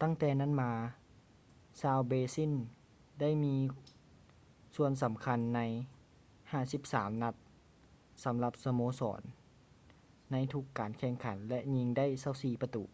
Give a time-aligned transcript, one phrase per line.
[0.00, 0.72] ຕັ້ງແຕ່ນັ້ນມາ
[1.80, 2.52] ຊາວເບຼຊິນ
[3.20, 3.54] ໄດ້ມີ
[4.76, 5.60] ສ່ວນສຳຄັນໃນ
[6.52, 7.34] 53 ນັດ
[8.24, 9.22] ສຳລັບສະໂມສອນ
[10.32, 12.84] ໃນທຸກການແຂ່ງຂັນ ແລະ ຍິງໄດ້ 24 ປະຕູ